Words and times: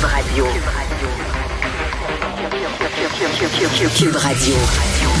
Cube 0.00 0.08
Radio. 0.08 0.46
Cube 3.94 4.16
Radio. 4.16 4.54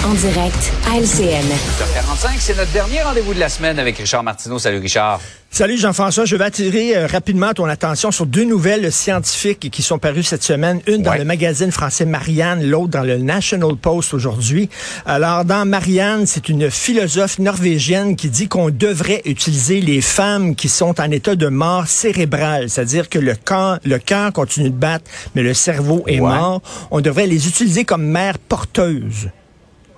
En 0.06 0.14
direct 0.14 0.72
à 0.90 0.96
LCN. 0.96 1.44
45, 1.92 2.36
c'est 2.38 2.56
notre 2.56 2.72
dernier 2.72 3.02
rendez-vous 3.02 3.34
de 3.34 3.40
la 3.40 3.50
semaine 3.50 3.78
avec 3.78 3.98
Richard 3.98 4.22
Martineau. 4.22 4.58
Salut 4.58 4.78
Richard. 4.78 5.20
Salut 5.52 5.76
Jean-François, 5.78 6.26
je 6.26 6.36
vais 6.36 6.44
attirer 6.44 6.96
euh, 6.96 7.06
rapidement 7.08 7.52
ton 7.52 7.64
attention 7.64 8.12
sur 8.12 8.24
deux 8.24 8.44
nouvelles 8.44 8.92
scientifiques 8.92 9.68
qui 9.68 9.82
sont 9.82 9.98
parues 9.98 10.22
cette 10.22 10.44
semaine, 10.44 10.80
une 10.86 11.02
dans 11.02 11.10
Ouais. 11.10 11.18
le 11.18 11.24
magazine 11.24 11.72
français 11.72 12.06
Marianne, 12.06 12.64
l'autre 12.64 12.90
dans 12.90 13.02
le 13.02 13.16
National 13.18 13.74
Post 13.74 14.14
aujourd'hui. 14.14 14.68
Alors 15.06 15.44
dans 15.44 15.66
Marianne, 15.66 16.24
c'est 16.26 16.48
une 16.48 16.70
philosophe 16.70 17.40
norvégienne 17.40 18.14
qui 18.14 18.30
dit 18.30 18.46
qu'on 18.46 18.70
devrait 18.70 19.22
utiliser 19.24 19.80
les 19.80 20.00
femmes 20.00 20.54
qui 20.54 20.68
sont 20.68 21.00
en 21.00 21.10
état 21.10 21.34
de 21.34 21.48
mort 21.48 21.88
cérébrale, 21.88 22.70
c'est-à-dire 22.70 23.08
que 23.08 23.18
le 23.18 23.34
cœur 23.34 23.80
le 23.84 23.98
cœur 23.98 24.32
continue 24.32 24.70
de 24.70 24.76
battre 24.76 25.04
mais 25.34 25.42
le 25.42 25.52
cerveau 25.52 26.04
est 26.06 26.20
Ouais. 26.20 26.28
mort, 26.30 26.62
on 26.92 27.00
devrait 27.00 27.26
les 27.26 27.48
utiliser 27.48 27.84
comme 27.84 28.04
mères 28.04 28.38
porteuses. 28.38 29.30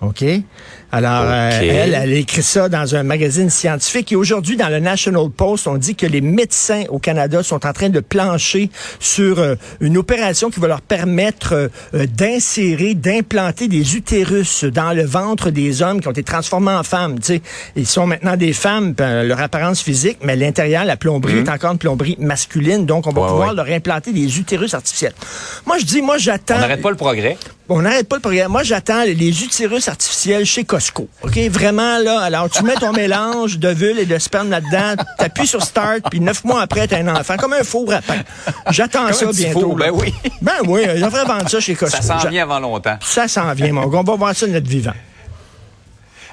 OK? 0.01 0.25
Alors, 0.95 1.23
euh, 1.25 1.51
elle, 1.63 1.95
elle 1.95 2.13
a 2.13 2.15
écrit 2.17 2.43
ça 2.43 2.69
dans 2.69 2.95
un 2.95 3.03
magazine 3.03 3.49
scientifique. 3.49 4.13
Et 4.13 4.17
aujourd'hui, 4.17 4.59
dans 4.59 4.69
le 4.69 4.79
National 4.79 5.31
Post, 5.31 5.67
on 5.67 5.77
dit 5.79 5.95
que 5.95 6.05
les 6.05 6.21
médecins 6.21 6.85
au 6.91 6.99
Canada 6.99 7.43
sont 7.43 7.65
en 7.67 7.73
train 7.73 7.89
de 7.89 8.01
plancher 8.01 8.69
sur 9.01 9.39
euh, 9.39 9.55
une 9.81 9.97
opération 9.97 10.51
qui 10.51 10.61
va 10.61 10.69
leur 10.69 10.83
permettre 10.83 11.71
euh, 11.95 12.07
d'insérer, 12.07 12.93
d'implanter 12.95 13.69
des 13.69 13.97
utérus 13.97 14.65
dans 14.65 14.93
le 14.93 15.05
ventre 15.05 15.49
des 15.49 15.81
hommes 15.81 16.03
qui 16.03 16.09
ont 16.09 16.13
été 16.13 16.23
transformés 16.25 16.73
en 16.73 16.83
femmes. 16.83 17.19
Tu 17.21 17.27
sais, 17.27 17.43
ils 17.75 17.87
sont 17.87 18.07
maintenant 18.07 18.37
des 18.37 18.53
femmes, 18.53 18.95
leur 18.99 19.41
apparence 19.41 19.81
physique, 19.81 20.19
mais 20.23 20.37
l'intérieur, 20.37 20.85
la 20.85 20.99
plomberie 20.99 21.39
est 21.39 21.49
encore 21.49 21.73
une 21.73 21.79
plomberie 21.79 22.17
masculine. 22.19 22.85
Donc, 22.85 23.07
on 23.07 23.13
va 23.13 23.23
Ouais, 23.23 23.29
pouvoir 23.29 23.49
ouais. 23.51 23.55
leur 23.57 23.69
implanter 23.69 24.13
des 24.13 24.39
utérus 24.39 24.75
artificiels. 24.75 25.15
Moi, 25.65 25.79
je 25.79 25.85
dis, 25.87 26.03
moi, 26.03 26.19
j'attends... 26.19 26.57
On 26.57 26.61
n'arrête 26.61 26.83
pas 26.83 26.91
le 26.91 26.97
progrès. 26.97 27.39
On 27.69 27.83
n'arrête 27.83 28.09
pas 28.09 28.17
le 28.17 28.23
programme. 28.23 28.53
Moi, 28.53 28.63
j'attends 28.65 29.03
les 29.05 29.45
utérus 29.45 29.89
artificiels 29.89 30.45
chez 30.45 30.65
Costco. 30.65 31.09
OK? 31.23 31.39
Vraiment, 31.51 31.99
là. 31.99 32.21
Alors, 32.21 32.51
tu 32.51 32.63
mets 32.65 32.75
ton 32.75 32.93
mélange 33.03 33.59
de 33.59 33.69
vulve 33.69 33.99
et 33.99 34.05
de 34.07 34.19
sperme 34.19 34.51
là-dedans, 34.51 35.03
t'appuies 35.19 35.47
sur 35.47 35.63
Start, 35.63 36.01
puis 36.11 36.21
neuf 36.21 36.45
mois 36.45 36.61
après, 36.63 36.87
t'as 36.89 36.99
un 36.99 37.09
enfant. 37.09 37.37
Comme 37.37 37.53
un 37.55 37.65
four 37.65 37.93
à 37.93 38.03
pain. 38.03 38.21
J'attends 38.71 39.13
ça 39.13 39.27
bientôt. 39.33 39.77
là. 39.77 39.87
ben 39.91 39.99
oui. 39.99 40.13
Ben 40.43 40.53
oui, 40.67 40.83
ils 40.95 41.03
devraient 41.03 41.25
vendre 41.25 41.49
ça 41.49 41.61
chez 41.61 41.75
Costco. 41.75 42.03
Ça 42.03 42.19
s'en 42.21 42.29
vient 42.29 42.43
avant 42.43 42.59
longtemps. 42.59 42.99
Ça 43.01 43.29
s'en 43.29 43.53
vient, 43.55 43.73
mon 43.73 43.87
gars. 43.87 43.99
On 43.99 44.03
va 44.05 44.17
voir 44.17 44.35
ça 44.37 44.47
de 44.47 44.53
notre 44.53 44.69
vivant. 44.69 44.93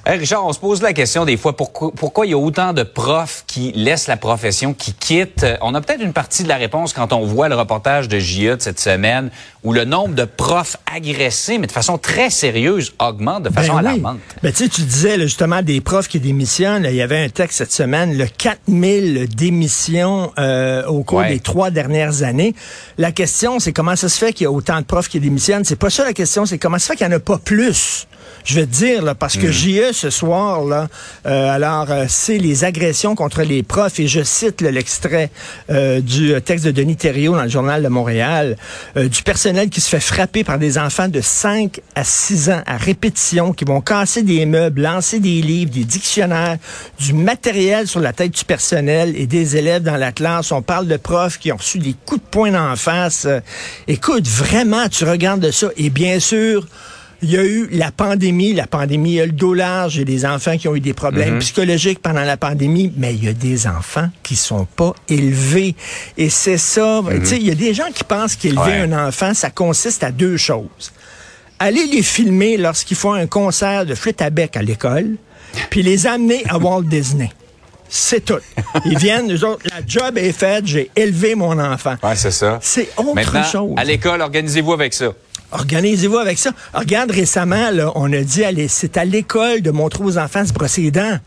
Richard, 0.06 0.46
on 0.46 0.54
se 0.54 0.60
pose 0.60 0.82
la 0.82 0.94
question 0.94 1.26
des 1.26 1.38
fois, 1.38 1.56
pourquoi, 1.56 1.92
pourquoi 1.92 2.26
il 2.26 2.30
y 2.30 2.34
a 2.34 2.38
autant 2.38 2.74
de 2.74 2.84
profs 2.84 3.44
qui 3.48 3.72
laissent 3.74 4.08
la 4.08 4.18
profession, 4.18 4.74
qui 4.74 4.94
quittent? 4.94 5.44
Euh, 5.44 5.58
On 5.62 5.76
a 5.76 5.82
peut-être 5.82 6.02
une 6.02 6.14
partie 6.14 6.44
de 6.44 6.48
la 6.48 6.56
réponse 6.56 6.94
quand 6.94 7.14
on 7.14 7.26
voit 7.26 7.50
le 7.50 7.56
reportage 7.56 8.08
de 8.08 8.18
JE 8.18 8.56
de 8.56 8.62
cette 8.62 8.80
semaine 8.80 9.30
où 9.64 9.74
le 9.74 9.84
nombre 9.86 10.16
de 10.16 10.24
profs 10.24 10.78
agressés, 10.92 11.58
mais 11.58 11.68
de 11.68 11.72
façon 11.72 11.98
très 11.98 12.30
sérieuse, 12.30 12.94
augmente 13.00 13.44
de 13.44 13.50
façon 13.50 13.74
Ben 13.74 13.80
oui. 13.82 13.88
alarmante. 13.88 14.20
Ben, 14.42 14.52
tu 14.54 14.64
sais, 14.64 14.70
tu 14.70 14.82
disais 14.82 15.18
là, 15.18 15.26
justement 15.26 15.62
des 15.62 15.82
profs 15.82 16.08
qui 16.08 16.20
démissionnent. 16.20 16.86
Il 16.90 16.96
y 16.96 17.02
avait 17.02 17.24
un 17.24 17.30
texte 17.30 17.58
cette 17.58 17.74
semaine, 17.74 18.18
le 18.18 18.26
4000 18.26 19.28
démissions 19.36 20.32
euh, 20.40 20.86
au 20.86 21.04
cours 21.04 21.20
Ouais. 21.20 21.30
des 21.34 21.40
trois 21.40 21.70
dernières 21.72 22.24
années. 22.24 22.56
La 22.98 23.12
question, 23.12 23.60
c'est 23.60 23.74
comment 23.74 23.98
ça 23.98 24.08
se 24.08 24.18
fait 24.18 24.32
qu'il 24.32 24.46
y 24.46 24.48
a 24.48 24.52
autant 24.52 24.80
de 24.80 24.86
profs 24.86 25.10
qui 25.10 25.20
démissionnent? 25.20 25.66
C'est 25.66 25.76
pas 25.76 25.90
ça 25.90 26.06
la 26.06 26.14
question, 26.14 26.46
c'est 26.46 26.58
comment 26.58 26.78
ça 26.80 26.86
se 26.86 26.92
fait 26.94 26.96
qu'il 26.98 27.08
n'y 27.08 27.14
en 27.14 27.18
a 27.18 27.20
pas 27.20 27.38
plus? 27.38 28.08
Je 28.46 28.56
vais 28.56 28.66
te 28.66 28.72
dire, 28.72 29.02
là, 29.04 29.16
parce 29.16 29.36
que 29.36 29.52
JE 29.52 29.89
ce 29.94 30.10
soir, 30.10 30.64
là, 30.64 30.88
euh, 31.26 31.50
alors, 31.50 31.88
euh, 31.90 32.06
c'est 32.08 32.38
les 32.38 32.64
agressions 32.64 33.16
contre 33.16 33.44
les 33.44 33.64
profs, 33.64 34.00
et 34.00 34.08
je 34.08 34.24
cite 34.24 34.62
l'extrait 34.62 35.30
euh, 35.70 36.02
du 36.02 36.34
texte 36.42 36.66
de 36.66 36.72
Denis 36.72 36.96
Thériault 36.96 37.36
dans 37.36 37.44
le 37.44 37.50
Journal 37.50 37.84
de 37.84 37.88
Montréal, 37.88 38.58
du 38.96 39.24
personnel 39.24 39.70
qui 39.70 39.82
se 39.82 39.90
fait 39.90 40.00
frapper 40.00 40.44
par 40.44 40.58
des 40.58 40.78
enfants 40.78 41.08
de 41.08 41.22
5 41.22 41.82
à 41.96 42.04
6 42.04 42.50
ans 42.50 42.62
à 42.66 42.78
répétition, 42.78 43.54
qui 43.54 43.66
vont 43.66 43.82
casser 43.82 44.24
des 44.24 44.46
meubles, 44.46 44.82
lancer 44.82 45.20
des 45.20 45.42
livres, 45.42 45.72
des 45.72 45.84
dictionnaires, 45.84 46.58
du 47.00 47.14
matériel 47.14 47.88
sur 47.88 48.00
la 48.00 48.14
tête 48.14 48.32
du 48.32 48.46
personnel 48.46 49.14
et 49.16 49.28
des 49.28 49.58
élèves 49.58 49.84
dans 49.84 49.98
la 49.98 50.12
classe. 50.12 50.52
On 50.52 50.62
parle 50.62 50.88
de 50.88 50.98
profs 50.98 51.38
qui 51.38 51.52
ont 51.52 51.58
reçu 51.58 51.80
des 51.80 51.96
coups 52.06 52.22
de 52.22 52.28
poing 52.30 52.54
en 52.54 52.76
face. 52.76 53.28
Écoute, 53.88 54.28
vraiment, 54.28 54.88
tu 54.90 55.06
regardes 55.06 55.52
ça, 55.52 55.70
et 55.78 55.90
bien 55.90 56.20
sûr, 56.20 56.66
il 57.22 57.32
y 57.32 57.38
a 57.38 57.44
eu 57.44 57.68
la 57.72 57.92
pandémie. 57.92 58.54
La 58.54 58.68
pandémie, 58.68 59.12
il 59.12 59.16
y 59.16 59.22
a 59.22 59.26
le 59.26 59.32
dos 59.32 59.54
large. 59.54 59.96
Il 59.96 60.00
y 60.00 60.02
a 60.02 60.06
des 60.06 60.26
enfants 60.26 60.58
qui 60.58 60.68
ont 60.68 60.76
eu 60.76 60.80
des 60.80 60.94
problèmes 60.94 61.40
psychologiques 61.40 62.00
pendant 62.02 62.24
la 62.24 62.38
pandémie, 62.38 62.94
mais 62.96 63.14
il 63.14 63.24
y 63.26 63.28
a 63.28 63.34
des 63.34 63.68
enfants 63.68 64.10
qui 64.24 64.36
sont 64.36 64.66
pas 64.66 64.94
élevés. 65.10 65.76
Et 66.18 66.30
c'est 66.30 66.58
ça. 66.58 67.02
Tu 67.10 67.26
sais, 67.26 67.36
il 67.38 67.46
y 67.48 67.52
a 67.52 67.56
des 67.56 67.74
gens 67.74 67.92
qui 67.94 68.04
pensent 68.04 68.36
qu'élever 68.36 68.60
Ouais. 68.62 68.80
un 68.82 69.08
enfant, 69.08 69.34
ça 69.34 69.50
consiste 69.50 70.04
à 70.04 70.12
deux 70.12 70.38
choses. 70.38 70.92
Aller 71.60 71.86
les 71.88 72.04
filmer 72.04 72.56
lorsqu'ils 72.58 72.96
font 72.98 73.14
un 73.14 73.28
concert 73.28 73.86
de 73.86 73.96
flûte 73.96 74.22
à 74.22 74.30
bec 74.30 74.56
à 74.56 74.62
l'école, 74.62 75.16
puis 75.70 75.84
les 75.84 76.08
amener 76.08 76.44
à 76.48 76.58
Walt 76.58 76.84
Disney. 76.90 77.32
C'est 77.92 78.24
tout. 78.24 78.38
Ils 78.86 78.98
viennent, 79.00 79.28
nous 79.28 79.44
autres, 79.44 79.64
la 79.66 79.82
job 79.86 80.18
est 80.20 80.32
faite, 80.32 80.68
j'ai 80.68 80.92
élevé 80.96 81.34
mon 81.34 81.58
enfant. 81.60 81.96
Ouais, 82.04 82.16
c'est 82.16 82.30
ça. 82.32 82.60
C'est 82.62 82.88
autre 82.98 83.16
Maintenant, 83.16 83.44
chose. 83.44 83.74
à 83.78 83.84
l'école, 83.84 84.22
organisez-vous 84.22 84.74
avec 84.74 84.94
ça. 84.94 85.08
Organisez-vous 85.52 86.18
avec 86.18 86.38
ça. 86.38 86.52
Regarde, 86.74 87.12
récemment, 87.12 87.72
là, 87.72 87.92
on 87.96 88.12
a 88.14 88.22
dit, 88.22 88.44
allez, 88.44 88.68
c'est 88.68 88.98
à 88.98 89.06
l'école 89.06 89.62
de 89.62 89.72
montrer 89.72 90.04
aux 90.04 90.18
enfants 90.18 90.46
se 90.46 90.54
brosser 90.54 90.82
les 90.84 90.92
dents. 90.92 91.18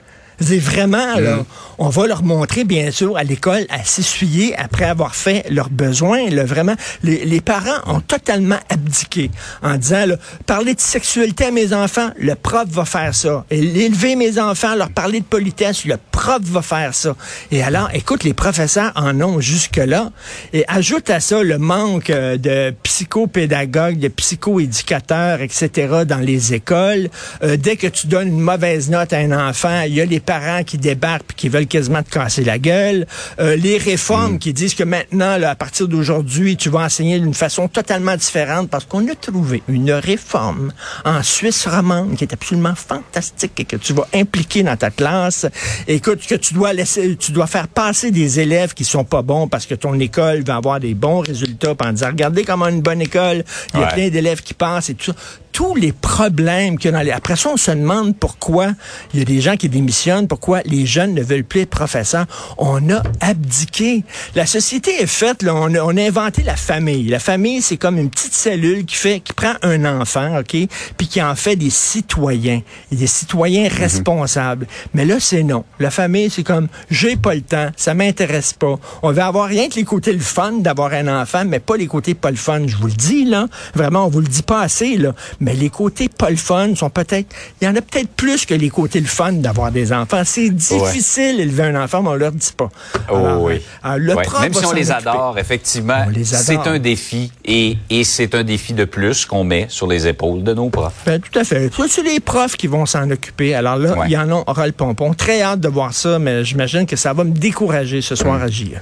C'est 0.41 0.59
vraiment, 0.59 1.15
là, 1.21 1.37
Mm. 1.37 1.45
on 1.79 1.89
va 1.89 2.07
leur 2.09 2.25
montrer, 2.25 2.65
bien 2.65 2.91
sûr, 2.91 3.17
à 3.17 3.23
l'école, 3.23 3.65
à 3.69 3.85
s'essuyer 3.85 4.57
après 4.57 4.87
avoir 4.87 5.15
fait 5.15 5.45
leurs 5.51 5.69
besoins. 5.71 6.31
Là, 6.31 6.45
vraiment, 6.45 6.75
les, 7.05 7.25
les 7.25 7.41
parents 7.41 7.79
ont 7.87 8.01
totalement 8.01 8.59
abdiqué 8.69 9.31
en 9.63 9.77
disant, 9.77 10.07
là, 10.07 10.17
parler 10.47 10.75
de 10.75 10.81
sexualité 10.81 11.45
à 11.45 11.51
mes 11.53 11.73
enfants, 11.73 12.11
le 12.19 12.35
prof 12.35 12.67
va 12.69 12.85
faire 12.85 13.15
ça. 13.15 13.45
Et 13.51 13.59
élever 13.59 14.17
mes 14.17 14.39
enfants, 14.41 14.75
leur 14.75 14.91
parler 14.91 15.21
de 15.21 15.27
politesse, 15.27 15.85
le 15.85 15.97
prof 16.23 16.43
va 16.45 16.63
faire 16.63 16.95
ça. 16.95 17.17
Et 17.51 17.65
alors, 17.65 17.89
écoute, 17.95 18.23
les 18.23 18.33
professeurs 18.33 18.93
en 18.95 19.21
ont 19.23 19.41
jusque-là. 19.41 20.13
Et 20.53 20.65
ajoute 20.69 21.11
à 21.11 21.19
ça 21.19 21.43
le 21.43 21.59
manque 21.59 22.11
euh, 22.11 22.37
de 22.37 22.73
psychopédagogues, 22.85 23.99
de 23.99 24.07
psychoéducateurs, 24.07 25.41
etc. 25.41 26.05
dans 26.07 26.21
les 26.21 26.55
écoles. 26.55 27.09
Euh, 27.43 27.57
dès 27.57 27.75
que 27.75 27.89
tu 27.89 28.07
donnes 28.07 28.29
une 28.29 28.41
mauvaise 28.41 28.89
note 28.89 29.13
à 29.13 29.19
un 29.19 29.33
enfant, 29.33 29.83
il 29.85 29.95
y 29.95 30.01
a 30.01 30.05
les 30.05 30.21
parents 30.21 30.63
qui 30.63 30.79
débarquent 30.79 31.25
puis 31.27 31.37
qui 31.37 31.49
veulent 31.49 31.67
quasiment 31.67 32.05
te 32.05 32.11
casser 32.11 32.45
la 32.45 32.61
gueule. 32.61 33.09
Euh, 33.41 33.57
les 33.57 33.77
réformes 33.77 34.39
qui 34.39 34.53
disent 34.53 34.77
que 34.77 34.85
maintenant, 34.85 35.39
là, 35.39 35.51
à 35.51 35.55
partir 35.57 35.89
d'aujourd'hui, 35.89 36.57
tu 36.57 36.69
vas 36.69 36.85
enseigner 36.85 37.19
d'une 37.19 37.35
façon 37.35 37.67
totalement 37.67 38.15
différente 38.15 38.71
parce 38.71 38.85
qu'on 38.85 39.09
a 39.09 39.17
trouvé 39.17 39.65
une 39.67 39.91
réforme 39.91 40.73
en 41.05 41.25
Suisse 41.25 41.67
romande 41.67 42.15
qui 42.15 42.23
est 42.23 42.33
absolument 42.33 42.77
fantastique 42.77 43.59
et 43.59 43.65
que 43.65 43.75
tu 43.75 43.93
vas 43.93 44.07
impliquer 44.15 44.63
dans 44.63 44.77
ta 44.77 44.91
classe. 44.91 45.47
Écoute, 45.89 46.12
que 46.17 46.35
tu 46.35 46.55
dois 46.55 46.73
laisser, 46.73 47.17
tu 47.17 47.33
dois 47.33 47.47
faire 47.47 47.69
passer 47.69 48.11
des 48.11 48.41
élèves 48.41 48.75
qui 48.75 48.85
sont 48.85 49.05
pas 49.05 49.23
bons 49.23 49.49
parce 49.49 49.67
que 49.67 49.75
ton 49.75 49.99
école 49.99 50.43
va 50.45 50.57
avoir 50.57 50.81
des 50.81 50.95
bons 50.95 51.21
résultats 51.21 51.75
puis 51.75 51.89
en 51.89 51.93
disant, 51.93 52.09
regardez 52.09 52.45
comment 52.45 52.69
une 52.69 52.81
bonne 52.83 53.01
école, 53.01 53.45
il 53.75 53.81
y 53.81 53.83
a 53.83 53.87
Ouais. 53.87 53.93
plein 53.95 54.09
d'élèves 54.09 54.43
qui 54.43 54.55
passent 54.55 54.91
et 54.91 54.95
tout 54.95 55.13
ça. 55.13 55.17
Tous 55.53 55.75
les 55.75 55.93
problèmes 55.93 56.79
qu'il 56.79 56.91
y 56.91 56.95
a 56.95 56.97
dans 56.97 57.05
les... 57.05 57.11
Après 57.11 57.37
ça, 57.37 57.51
on 57.53 57.57
se 57.57 57.71
demande 57.71 58.17
pourquoi 58.17 58.69
il 59.13 59.19
y 59.19 59.23
a 59.23 59.25
des 59.25 59.41
gens 59.41 59.57
qui 59.57 59.69
démissionnent, 59.69 60.27
pourquoi 60.27 60.63
les 60.65 60.87
jeunes 60.87 61.15
ne 61.15 61.23
veulent 61.23 61.45
plus 61.45 61.61
être 61.61 61.71
professeurs. 61.71 62.27
On 62.59 62.91
a 62.91 63.03
abdiqué. 63.21 64.05
La 64.35 64.47
société 64.47 65.03
est 65.03 65.07
faite, 65.07 65.43
là, 65.43 65.55
on, 65.55 65.75
a, 65.75 65.81
on 65.81 65.97
a 65.97 66.03
inventé 66.03 66.43
la 66.43 66.57
famille. 66.57 67.09
La 67.09 67.19
famille, 67.19 67.61
c'est 67.61 67.77
comme 67.77 67.99
une 67.99 68.09
petite 68.11 68.33
cellule 68.35 68.87
qui 68.87 68.97
fait, 68.97 69.21
qui 69.21 69.33
prend 69.33 69.53
un 69.63 69.85
enfant, 69.85 70.39
OK, 70.39 70.57
puis 70.97 71.07
qui 71.07 71.23
en 71.23 71.35
fait 71.35 71.57
des 71.57 71.71
citoyens, 71.71 72.63
et 72.91 72.97
des 72.97 73.07
citoyens 73.07 73.69
responsables. 73.69 74.67
Mais 74.95 75.05
là, 75.05 75.21
c'est 75.21 75.43
non. 75.43 75.65
La 75.79 75.91
famille, 75.91 76.31
c'est 76.31 76.45
comme, 76.45 76.69
j'ai 76.91 77.17
pas 77.17 77.35
le 77.35 77.43
temps, 77.43 77.69
ça 77.77 77.95
m'intéresse 77.95 78.53
pas. 78.55 78.79
On 79.03 79.13
va 79.13 79.27
avoir 79.27 79.49
rien 79.49 79.69
que 79.69 79.75
les 79.75 79.85
côtés 79.85 80.13
le 80.13 80.19
fun 80.19 80.53
d'avoir 80.53 80.93
un 80.93 81.21
enfant, 81.21 81.45
mais 81.47 81.61
pas 81.61 81.77
les 81.77 81.87
côtés 81.87 82.15
pas 82.15 82.31
le 82.31 82.37
fun. 82.37 82.67
Je 82.67 82.77
vous 82.77 82.87
le 82.87 82.93
dis, 82.93 83.25
là. 83.25 83.49
Vraiment, 83.75 84.07
on 84.07 84.09
vous 84.09 84.21
le 84.21 84.27
dit 84.27 84.43
pas 84.43 84.63
assez, 84.63 84.97
là. 84.97 85.15
Mais 85.45 85.55
les 85.55 85.71
côtés 85.71 86.09
pas 86.09 86.31
le 86.31 86.37
fun 86.37 86.75
sont 86.77 86.89
peut-être, 86.89 87.27
il 87.61 87.65
y 87.65 87.69
en 87.69 87.75
a 87.75 87.81
peut-être 87.83 88.09
plus 88.11 88.47
que 88.47 88.55
les 88.55 88.71
côtés 88.71 89.01
le 89.01 89.07
fun 89.07 89.33
d'avoir 89.33 89.73
des 89.73 89.93
enfants. 89.93 90.23
C'est 90.25 90.51
difficile 90.51 91.37
d'élever 91.39 91.65
un 91.65 91.83
enfant, 91.83 92.01
mais 92.01 92.11
on 92.11 92.15
leur 92.15 92.31
dit 92.31 92.53
pas. 92.57 92.69
Oh 93.11 93.17
Alors, 93.17 93.43
oui. 93.43 93.61
alors, 93.83 93.99
le 93.99 94.15
Ouais. 94.15 94.23
prof 94.23 94.41
Même 94.41 94.55
si 94.55 94.65
on 94.65 94.73
les 94.73 94.91
occuper. 94.93 95.09
adore, 95.11 95.39
effectivement, 95.39 96.05
c'est 96.23 96.57
un 96.67 96.79
défi 96.79 97.33
et, 97.45 97.77
et 97.91 98.05
c'est 98.05 98.35
un 98.37 98.45
défi 98.45 98.73
de 98.73 98.85
plus 98.85 99.27
qu'on 99.27 99.43
met 99.43 99.67
sur 99.69 99.89
les 99.89 100.07
épaules 100.07 100.45
de 100.45 100.55
nos 100.55 100.71
profs. 100.71 101.03
Ben, 101.07 101.21
tout 101.21 101.37
à 101.39 101.43
fait. 101.45 101.71
C'est 101.89 102.03
les 102.05 102.21
profs 102.21 102.57
qui 102.57 102.69
vont 102.69 102.87
s'en 102.87 103.11
occuper. 103.11 103.55
Alors 103.55 103.77
là, 103.79 103.99
Ouais. 103.99 104.07
il 104.07 104.13
y 104.13 104.17
en 104.17 104.31
a 104.31 104.45
aura 104.47 104.67
le 104.67 104.73
pompon. 104.73 105.13
Très 105.13 105.43
hâte 105.43 105.59
de 105.61 105.69
voir 105.69 105.93
ça, 105.93 106.19
mais 106.21 106.45
j'imagine 106.45 106.87
que 106.87 106.95
ça 106.97 107.13
va 107.13 107.25
me 107.25 107.33
décourager 107.33 108.01
ce 108.01 108.15
soir 108.15 108.41
à 108.41 108.47
JE. 108.47 108.77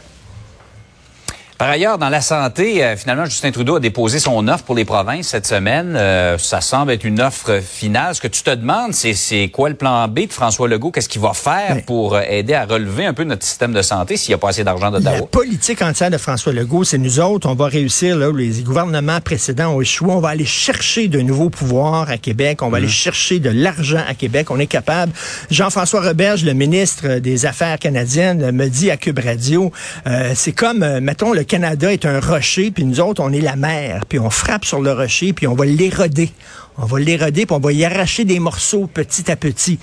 Par 1.60 1.68
ailleurs, 1.68 1.98
dans 1.98 2.08
la 2.08 2.22
santé, 2.22 2.82
euh, 2.82 2.96
finalement, 2.96 3.26
Justin 3.26 3.50
Trudeau 3.50 3.76
a 3.76 3.80
déposé 3.80 4.18
son 4.18 4.48
offre 4.48 4.64
pour 4.64 4.74
les 4.74 4.86
provinces 4.86 5.28
cette 5.28 5.46
semaine. 5.46 5.94
Euh, 5.94 6.38
ça 6.38 6.62
semble 6.62 6.90
être 6.90 7.04
une 7.04 7.20
offre 7.20 7.60
finale. 7.62 8.14
Ce 8.14 8.22
que 8.22 8.28
tu 8.28 8.42
te 8.42 8.48
demandes, 8.48 8.94
c'est 8.94 9.50
quoi 9.52 9.68
le 9.68 9.74
plan 9.74 10.08
B 10.08 10.20
de 10.20 10.32
François 10.32 10.68
Legault? 10.68 10.90
Qu'est-ce 10.90 11.10
qu'il 11.10 11.20
va 11.20 11.34
faire 11.34 11.82
pour 11.84 12.14
euh, 12.14 12.22
aider 12.26 12.54
à 12.54 12.64
relever 12.64 13.04
un 13.04 13.12
peu 13.12 13.24
notre 13.24 13.44
système 13.44 13.74
de 13.74 13.82
santé 13.82 14.16
s'il 14.16 14.30
n'y 14.30 14.36
a 14.36 14.38
pas 14.38 14.48
assez 14.48 14.64
d'argent 14.64 14.88
La 14.88 15.00
d'Ottawa? 15.00 15.26
politique 15.30 15.82
entière 15.82 16.10
de 16.10 16.16
François 16.16 16.54
Legault, 16.54 16.84
c'est 16.84 16.96
nous 16.96 17.20
autres, 17.20 17.46
on 17.46 17.54
va 17.54 17.66
réussir 17.66 18.16
là 18.16 18.30
où 18.30 18.36
les 18.36 18.62
gouvernements 18.62 19.20
précédents 19.20 19.74
ont 19.74 19.82
échoué. 19.82 20.08
On 20.12 20.20
va 20.20 20.30
aller 20.30 20.46
chercher 20.46 21.08
de 21.08 21.20
nouveaux 21.20 21.50
pouvoirs 21.50 22.08
à 22.08 22.16
Québec. 22.16 22.62
On 22.62 22.70
va 22.70 22.78
aller 22.78 22.88
chercher 22.88 23.38
de 23.38 23.50
l'argent 23.50 24.02
à 24.08 24.14
Québec. 24.14 24.50
On 24.50 24.58
est 24.58 24.66
capable. 24.66 25.12
Jean-François 25.50 26.00
Roberge, 26.00 26.42
le 26.42 26.54
ministre 26.54 27.18
des 27.18 27.44
Affaires 27.44 27.78
canadiennes, 27.78 28.50
me 28.50 28.68
dit 28.68 28.90
à 28.90 28.96
Cube 28.96 29.18
Radio, 29.18 29.70
euh, 30.06 30.32
c'est 30.34 30.52
comme, 30.52 31.00
mettons, 31.00 31.34
le 31.34 31.49
Canada 31.50 31.92
est 31.92 32.06
un 32.06 32.20
rocher, 32.20 32.70
puis 32.70 32.84
nous 32.84 33.00
autres, 33.00 33.20
on 33.20 33.32
est 33.32 33.40
la 33.40 33.56
mer, 33.56 34.04
puis 34.08 34.20
on 34.20 34.30
frappe 34.30 34.64
sur 34.64 34.80
le 34.80 34.92
rocher, 34.92 35.32
puis 35.32 35.48
on 35.48 35.56
va 35.56 35.64
l'éroder. 35.64 36.30
On 36.78 36.84
va 36.84 37.00
l'éroder, 37.00 37.44
puis 37.44 37.56
on 37.56 37.58
va 37.58 37.72
y 37.72 37.84
arracher 37.84 38.24
des 38.24 38.38
morceaux 38.38 38.86
petit 38.86 39.28
à 39.28 39.34
petit. 39.34 39.80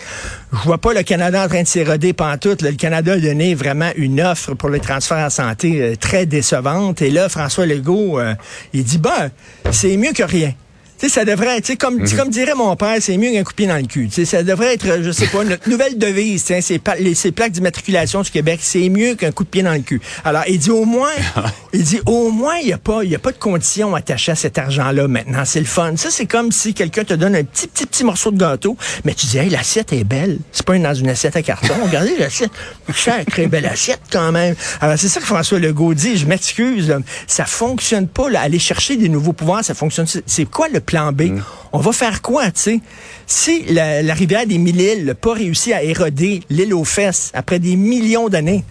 Je 0.54 0.60
vois 0.60 0.78
pas 0.78 0.94
le 0.94 1.04
Canada 1.04 1.44
en 1.44 1.50
train 1.50 1.64
de 1.64 1.68
s'éroder 1.68 2.14
pantoute. 2.14 2.62
Le 2.62 2.72
Canada 2.72 3.12
a 3.12 3.18
donné 3.18 3.54
vraiment 3.54 3.92
une 3.98 4.22
offre 4.22 4.54
pour 4.54 4.70
le 4.70 4.80
transfert 4.80 5.18
en 5.18 5.30
santé 5.30 5.82
euh, 5.82 5.96
très 5.98 6.26
décevante. 6.26 7.02
Et 7.02 7.10
là, 7.10 7.28
François 7.28 7.66
Legault, 7.66 8.18
euh, 8.18 8.34
il 8.72 8.86
dit, 8.86 8.98
ben, 8.98 9.30
c'est 9.70 9.98
mieux 9.98 10.14
que 10.14 10.24
rien. 10.24 10.54
Tu 11.00 11.08
sais, 11.08 11.14
ça 11.14 11.26
devrait 11.26 11.58
être, 11.58 11.66
tu 11.66 11.74
sais, 11.74 11.78
comme, 11.78 12.10
comme 12.16 12.30
dirait 12.30 12.56
mon 12.56 12.76
père, 12.76 12.96
c'est 13.02 13.18
mieux 13.18 13.32
qu'un 13.32 13.44
coup 13.44 13.52
de 13.52 13.56
pied 13.56 13.68
dans 13.68 13.78
le 13.78 13.84
cul. 13.86 14.08
Tu 14.08 14.16
sais, 14.16 14.26
ça 14.26 14.42
devrait 14.44 14.74
être, 14.74 14.88
euh, 14.88 15.04
je 15.04 15.12
sais 15.12 15.28
pas, 15.28 15.44
notre 15.44 15.70
nouvelle 15.70 15.98
devise, 15.98 16.44
sais, 16.44 16.62
ces, 16.62 16.80
pa- 16.80 16.96
les- 16.96 17.14
ces 17.14 17.32
plaques 17.32 17.52
d'immatriculation 17.52 18.22
du 18.24 18.32
Québec, 18.32 18.60
c'est 18.64 18.90
mieux 18.90 19.14
qu'un 19.14 19.32
coup 19.32 19.44
de 19.44 19.50
pied 19.50 19.62
dans 19.62 19.74
le 19.74 19.82
cul. 19.82 20.02
Alors, 20.26 20.42
il 20.48 20.58
dit 20.58 20.72
au 20.72 20.86
moins, 20.86 21.12
il 21.74 21.84
dit 21.84 22.00
au 22.08 22.32
moins, 22.32 22.56
il 22.62 22.66
n'y 22.68 22.74
a 22.74 22.78
pas, 22.80 23.04
il 23.04 23.12
y 23.12 23.16
a 23.16 23.20
pas 23.20 23.32
de 23.32 23.38
conditions 23.38 23.94
attachées 23.94 24.32
à 24.32 24.36
cet 24.36 24.58
argent-là 24.58 25.08
maintenant. 25.08 25.44
C'est 25.46 25.60
le 25.60 25.66
fun. 25.68 25.94
Ça, 25.98 26.10
c'est 26.10 26.26
comme 26.26 26.52
si 26.52 26.74
quelqu'un 26.74 27.04
te 27.04 27.14
donne 27.14 27.36
un 27.36 27.44
petit, 27.44 27.68
petit, 27.68 27.86
petit 27.86 28.04
morceau 28.04 28.32
de 28.32 28.38
gâteau, 28.38 28.76
mais 29.06 29.14
tu 29.14 29.28
dis, 29.28 29.38
hey, 29.38 29.50
l'assiette 29.50 29.94
est 29.94 30.04
belle. 30.04 30.40
C'est 30.52 30.66
pas 30.66 30.76
une- 30.76 30.84
dans 30.84 30.96
une 30.96 31.10
assiette 31.10 31.36
à 31.36 31.44
carton. 31.44 31.76
Regardez 31.86 32.18
l'assiette. 32.18 32.52
Sacrée 32.96 33.48
belle 33.48 33.66
assiette 33.68 34.02
quand 34.12 34.32
même. 34.32 34.56
Alors, 34.82 34.98
c'est 34.98 35.10
ça 35.10 35.20
que 35.20 35.26
François 35.28 35.60
Legault 35.60 35.94
dit. 35.94 36.18
Je 36.18 36.26
m'excuse. 36.26 36.96
Ça 37.28 37.46
fonctionne 37.46 38.08
pas, 38.08 38.30
là. 38.30 38.42
Aller 38.42 38.60
chercher 38.60 38.96
des 38.96 39.10
nouveaux 39.10 39.34
pouvoirs, 39.34 39.64
ça 39.64 39.74
fonctionne. 39.76 40.08
C'est- 40.08 40.24
C'est 40.26 40.46
quoi 40.46 40.68
le 40.70 40.80
plan 40.88 41.12
B? 41.12 41.40
On 41.72 41.80
va 41.80 41.92
faire 41.92 42.24
quoi, 42.24 42.46
tu 42.46 42.62
sais? 42.62 42.80
Si 43.28 43.66
la, 43.68 44.02
la 44.02 44.14
rivière 44.16 44.48
des 44.48 44.58
Mille-Îles 44.58 45.06
n'a 45.06 45.14
pas 45.14 45.34
réussi 45.34 45.74
à 45.74 45.84
éroder 45.84 46.42
l'île 46.50 46.74
aux 46.74 46.86
fesses 46.86 47.30
après 47.36 47.60
des 47.60 47.76
millions 47.76 48.30
d'années, 48.30 48.64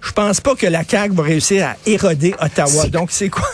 je 0.00 0.12
pense 0.12 0.40
pas 0.40 0.54
que 0.54 0.66
la 0.68 0.84
CAQ 0.84 1.14
va 1.14 1.22
réussir 1.24 1.66
à 1.66 1.76
éroder 1.86 2.34
Ottawa. 2.40 2.86
Donc, 2.86 3.10
c'est 3.10 3.28
quoi? 3.30 3.48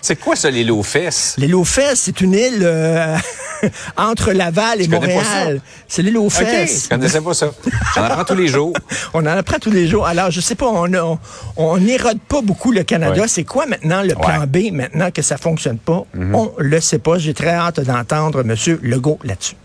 C'est 0.00 0.16
quoi 0.16 0.36
ça, 0.36 0.50
les 0.50 0.64
lots 0.64 0.82
fesses? 0.82 1.34
L'île 1.38 1.54
aux 1.56 1.64
fesses, 1.64 2.02
c'est 2.04 2.20
une 2.20 2.32
île 2.32 2.62
euh, 2.62 3.16
entre 3.96 4.32
Laval 4.32 4.80
et 4.80 4.84
Je 4.84 4.90
Montréal. 4.90 5.60
C'est 5.86 6.02
l'île 6.02 6.18
aux 6.18 6.30
fesses. 6.30 6.84
je 6.84 6.88
connaissais 6.88 7.20
pas 7.20 7.34
ça. 7.34 7.50
J'en 7.94 8.02
apprends 8.04 8.24
tous 8.24 8.34
les 8.34 8.48
jours. 8.48 8.72
On 9.14 9.20
en 9.20 9.26
apprend 9.26 9.58
tous 9.58 9.70
les 9.70 9.86
jours. 9.88 10.06
Alors, 10.06 10.30
je 10.30 10.40
sais 10.40 10.54
pas, 10.54 10.66
on 10.66 10.92
a- 10.94 11.18
on 11.56 11.78
n'érode 11.78 12.20
pas 12.20 12.40
beaucoup 12.42 12.72
le 12.72 12.82
Canada. 12.82 13.22
Ouais. 13.22 13.28
C'est 13.28 13.44
quoi 13.44 13.66
maintenant 13.66 14.02
le 14.02 14.14
plan 14.14 14.44
B, 14.46 14.72
maintenant 14.72 15.10
que 15.10 15.22
ça 15.22 15.36
fonctionne 15.36 15.78
pas? 15.78 16.04
Mhm. 16.14 16.34
On 16.34 16.52
le 16.58 16.80
sait 16.80 16.98
pas. 16.98 17.18
J'ai 17.18 17.34
très 17.34 17.50
hâte 17.50 17.80
d'entendre 17.80 18.40
M. 18.40 18.54
Legault 18.82 19.18
là-dessus. 19.24 19.56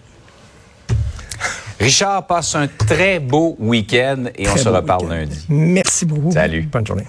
Richard 1.80 2.28
passe 2.28 2.56
un 2.56 2.68
très 2.68 3.20
beau 3.20 3.56
week-end 3.60 4.26
et 4.38 4.48
on 4.48 4.56
se 4.56 4.70
reparle 4.70 5.10
lundi. 5.10 5.46
Merci 5.50 6.06
beaucoup. 6.06 6.32
Salut. 6.32 6.62
Bonne 6.72 6.88
journée. 6.88 7.08